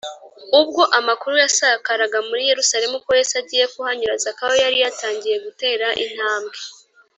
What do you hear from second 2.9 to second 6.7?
ko yesu agiye kuhanyura, zakayo yari yaratangiye gutera intambwe